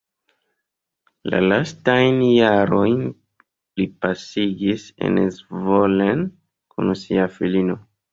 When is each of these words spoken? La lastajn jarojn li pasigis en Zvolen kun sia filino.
La 1.31 1.41
lastajn 1.49 2.23
jarojn 2.27 3.03
li 3.81 3.85
pasigis 4.05 4.87
en 5.09 5.19
Zvolen 5.37 6.25
kun 6.75 6.91
sia 7.03 7.29
filino. 7.37 7.77